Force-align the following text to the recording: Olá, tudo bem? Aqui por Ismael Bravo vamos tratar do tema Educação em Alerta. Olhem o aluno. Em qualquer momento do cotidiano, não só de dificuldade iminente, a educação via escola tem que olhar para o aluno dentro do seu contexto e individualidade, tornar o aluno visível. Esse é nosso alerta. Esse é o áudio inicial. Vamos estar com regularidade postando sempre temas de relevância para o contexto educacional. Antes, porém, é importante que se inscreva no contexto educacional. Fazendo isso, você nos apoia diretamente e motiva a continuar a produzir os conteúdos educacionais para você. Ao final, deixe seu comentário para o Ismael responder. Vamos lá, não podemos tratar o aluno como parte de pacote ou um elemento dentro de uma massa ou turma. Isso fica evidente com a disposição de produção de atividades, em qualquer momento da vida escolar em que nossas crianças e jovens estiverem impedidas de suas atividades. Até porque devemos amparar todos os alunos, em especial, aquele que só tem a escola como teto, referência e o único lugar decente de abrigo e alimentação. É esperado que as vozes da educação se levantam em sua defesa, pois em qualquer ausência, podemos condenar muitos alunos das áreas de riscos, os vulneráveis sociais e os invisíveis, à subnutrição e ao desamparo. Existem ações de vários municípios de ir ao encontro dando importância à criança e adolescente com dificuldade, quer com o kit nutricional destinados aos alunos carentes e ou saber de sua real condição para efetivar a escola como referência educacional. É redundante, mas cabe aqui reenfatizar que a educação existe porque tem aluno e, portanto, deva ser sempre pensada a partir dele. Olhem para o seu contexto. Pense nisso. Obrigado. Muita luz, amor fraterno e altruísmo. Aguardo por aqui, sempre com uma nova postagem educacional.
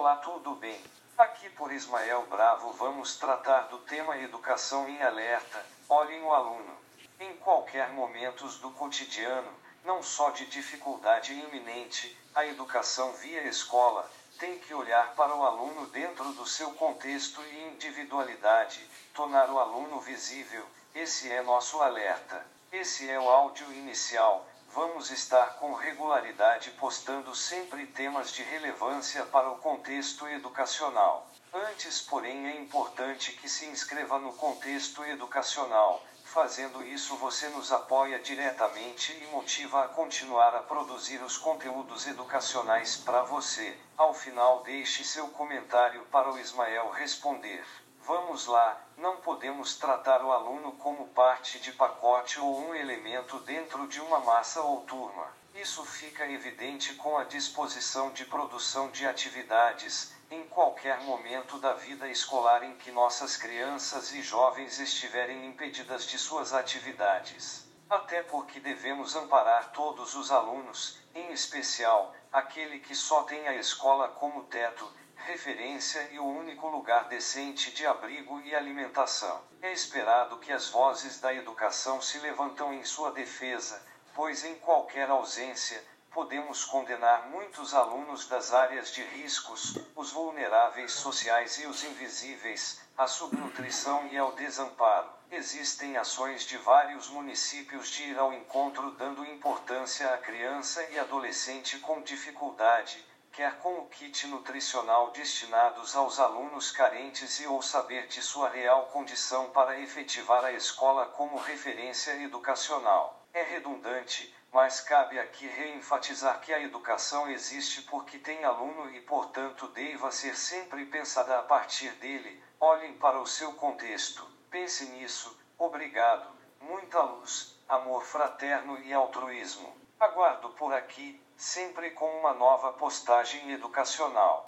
Olá, 0.00 0.16
tudo 0.16 0.54
bem? 0.54 0.82
Aqui 1.18 1.50
por 1.50 1.70
Ismael 1.70 2.24
Bravo 2.30 2.72
vamos 2.72 3.16
tratar 3.16 3.68
do 3.68 3.76
tema 3.80 4.16
Educação 4.16 4.88
em 4.88 5.02
Alerta. 5.02 5.62
Olhem 5.90 6.22
o 6.22 6.32
aluno. 6.32 6.74
Em 7.20 7.36
qualquer 7.36 7.90
momento 7.90 8.48
do 8.60 8.70
cotidiano, 8.70 9.52
não 9.84 10.02
só 10.02 10.30
de 10.30 10.46
dificuldade 10.46 11.34
iminente, 11.34 12.16
a 12.34 12.46
educação 12.46 13.12
via 13.12 13.42
escola 13.42 14.10
tem 14.38 14.58
que 14.58 14.72
olhar 14.72 15.14
para 15.14 15.36
o 15.36 15.44
aluno 15.44 15.86
dentro 15.88 16.32
do 16.32 16.46
seu 16.46 16.70
contexto 16.72 17.42
e 17.42 17.68
individualidade, 17.68 18.80
tornar 19.12 19.50
o 19.50 19.58
aluno 19.58 20.00
visível. 20.00 20.64
Esse 20.94 21.30
é 21.30 21.42
nosso 21.42 21.78
alerta. 21.82 22.42
Esse 22.72 23.10
é 23.10 23.20
o 23.20 23.28
áudio 23.28 23.70
inicial. 23.74 24.48
Vamos 24.72 25.10
estar 25.10 25.56
com 25.58 25.72
regularidade 25.72 26.70
postando 26.72 27.34
sempre 27.34 27.88
temas 27.88 28.30
de 28.30 28.44
relevância 28.44 29.26
para 29.26 29.50
o 29.50 29.58
contexto 29.58 30.28
educacional. 30.28 31.26
Antes, 31.52 32.00
porém, 32.00 32.46
é 32.46 32.56
importante 32.56 33.32
que 33.32 33.48
se 33.48 33.66
inscreva 33.66 34.20
no 34.20 34.32
contexto 34.34 35.04
educacional. 35.04 36.00
Fazendo 36.24 36.86
isso, 36.86 37.16
você 37.16 37.48
nos 37.48 37.72
apoia 37.72 38.20
diretamente 38.20 39.12
e 39.12 39.26
motiva 39.32 39.84
a 39.84 39.88
continuar 39.88 40.54
a 40.54 40.62
produzir 40.62 41.20
os 41.20 41.36
conteúdos 41.36 42.06
educacionais 42.06 42.96
para 42.96 43.22
você. 43.22 43.76
Ao 43.96 44.14
final, 44.14 44.62
deixe 44.62 45.02
seu 45.02 45.26
comentário 45.30 46.02
para 46.12 46.30
o 46.30 46.38
Ismael 46.38 46.90
responder. 46.90 47.66
Vamos 48.02 48.46
lá, 48.46 48.80
não 48.96 49.18
podemos 49.18 49.76
tratar 49.76 50.24
o 50.24 50.32
aluno 50.32 50.72
como 50.72 51.08
parte 51.08 51.60
de 51.60 51.72
pacote 51.72 52.40
ou 52.40 52.58
um 52.58 52.74
elemento 52.74 53.38
dentro 53.40 53.86
de 53.86 54.00
uma 54.00 54.20
massa 54.20 54.62
ou 54.62 54.80
turma. 54.82 55.28
Isso 55.54 55.84
fica 55.84 56.26
evidente 56.26 56.94
com 56.94 57.18
a 57.18 57.24
disposição 57.24 58.10
de 58.10 58.24
produção 58.24 58.90
de 58.90 59.06
atividades, 59.06 60.14
em 60.30 60.44
qualquer 60.44 61.00
momento 61.02 61.58
da 61.58 61.74
vida 61.74 62.08
escolar 62.08 62.62
em 62.62 62.74
que 62.76 62.90
nossas 62.90 63.36
crianças 63.36 64.12
e 64.12 64.22
jovens 64.22 64.78
estiverem 64.78 65.46
impedidas 65.46 66.06
de 66.06 66.18
suas 66.18 66.54
atividades. 66.54 67.68
Até 67.88 68.22
porque 68.22 68.60
devemos 68.60 69.14
amparar 69.16 69.72
todos 69.72 70.14
os 70.14 70.30
alunos, 70.30 70.98
em 71.14 71.32
especial, 71.32 72.14
aquele 72.32 72.78
que 72.78 72.94
só 72.94 73.24
tem 73.24 73.48
a 73.48 73.56
escola 73.56 74.08
como 74.08 74.44
teto, 74.44 74.90
referência 75.26 76.08
e 76.10 76.18
o 76.18 76.24
único 76.24 76.68
lugar 76.68 77.08
decente 77.08 77.70
de 77.72 77.86
abrigo 77.86 78.40
e 78.40 78.54
alimentação. 78.54 79.42
É 79.62 79.72
esperado 79.72 80.38
que 80.38 80.52
as 80.52 80.68
vozes 80.68 81.20
da 81.20 81.32
educação 81.34 82.00
se 82.00 82.18
levantam 82.18 82.72
em 82.72 82.84
sua 82.84 83.12
defesa, 83.12 83.82
pois 84.14 84.44
em 84.44 84.54
qualquer 84.56 85.08
ausência, 85.10 85.82
podemos 86.10 86.64
condenar 86.64 87.28
muitos 87.28 87.72
alunos 87.72 88.26
das 88.26 88.52
áreas 88.52 88.92
de 88.92 89.02
riscos, 89.02 89.78
os 89.94 90.10
vulneráveis 90.10 90.92
sociais 90.92 91.58
e 91.58 91.66
os 91.66 91.84
invisíveis, 91.84 92.80
à 92.98 93.06
subnutrição 93.06 94.08
e 94.08 94.18
ao 94.18 94.32
desamparo. 94.32 95.08
Existem 95.30 95.96
ações 95.96 96.42
de 96.42 96.56
vários 96.58 97.08
municípios 97.08 97.88
de 97.90 98.02
ir 98.02 98.18
ao 98.18 98.32
encontro 98.32 98.90
dando 98.92 99.24
importância 99.24 100.12
à 100.12 100.18
criança 100.18 100.82
e 100.90 100.98
adolescente 100.98 101.78
com 101.78 102.02
dificuldade, 102.02 103.06
quer 103.32 103.58
com 103.58 103.78
o 103.78 103.86
kit 103.86 104.26
nutricional 104.26 105.10
destinados 105.12 105.94
aos 105.94 106.18
alunos 106.18 106.72
carentes 106.72 107.38
e 107.40 107.46
ou 107.46 107.62
saber 107.62 108.08
de 108.08 108.20
sua 108.20 108.48
real 108.48 108.86
condição 108.86 109.50
para 109.50 109.78
efetivar 109.78 110.44
a 110.44 110.52
escola 110.52 111.06
como 111.06 111.38
referência 111.38 112.12
educacional. 112.22 113.24
É 113.32 113.42
redundante, 113.42 114.34
mas 114.52 114.80
cabe 114.80 115.18
aqui 115.18 115.46
reenfatizar 115.46 116.40
que 116.40 116.52
a 116.52 116.60
educação 116.60 117.30
existe 117.30 117.82
porque 117.82 118.18
tem 118.18 118.44
aluno 118.44 118.90
e, 118.90 119.00
portanto, 119.02 119.68
deva 119.68 120.10
ser 120.10 120.36
sempre 120.36 120.86
pensada 120.86 121.38
a 121.38 121.42
partir 121.42 121.92
dele. 121.92 122.42
Olhem 122.58 122.94
para 122.94 123.20
o 123.20 123.26
seu 123.26 123.52
contexto. 123.52 124.28
Pense 124.50 124.86
nisso. 124.86 125.38
Obrigado. 125.56 126.28
Muita 126.60 127.00
luz, 127.00 127.56
amor 127.68 128.04
fraterno 128.04 128.78
e 128.80 128.92
altruísmo. 128.92 129.79
Aguardo 130.00 130.48
por 130.56 130.72
aqui, 130.72 131.22
sempre 131.36 131.90
com 131.90 132.06
uma 132.20 132.32
nova 132.32 132.72
postagem 132.72 133.50
educacional. 133.52 134.46